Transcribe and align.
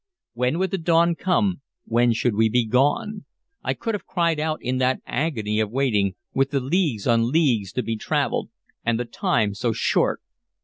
When 0.33 0.57
would 0.57 0.71
the 0.71 0.79
dawn 0.79 1.13
come, 1.13 1.61
when 1.85 2.11
should 2.13 2.33
we 2.33 2.49
be 2.49 2.65
gone? 2.65 3.25
I 3.63 3.75
could 3.75 3.93
have 3.93 4.07
cried 4.07 4.39
out 4.39 4.57
in 4.59 4.79
that 4.79 4.99
agony 5.05 5.59
of 5.59 5.69
waiting, 5.69 6.15
with 6.33 6.49
the 6.49 6.59
leagues 6.59 7.05
on 7.05 7.29
leagues 7.31 7.71
to 7.73 7.83
be 7.83 7.97
traveled, 7.97 8.49
and 8.83 8.99
the 8.99 9.05
time 9.05 9.53
so 9.53 9.73
short! 9.73 10.19